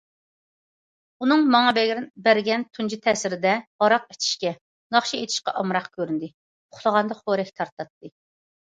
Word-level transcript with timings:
ئۇنىڭ 1.25 1.43
ماڭا 1.55 1.73
بەرگەن 2.29 2.65
تۇنجى 2.79 2.99
تەسىرىدە 3.05 3.53
ھاراق 3.85 4.09
ئىچىشكە، 4.15 4.55
ناخشا 4.97 5.21
ئېيتىشقا 5.23 5.57
ئامراق 5.63 5.91
كۆرۈندى، 6.01 6.33
ئۇخلىغاندا 6.35 7.21
خورەك 7.25 7.59
تارتاتتى. 7.63 8.17